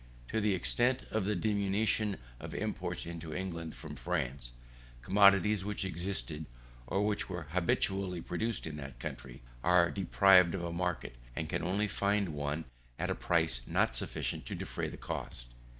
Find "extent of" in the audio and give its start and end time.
0.55-1.25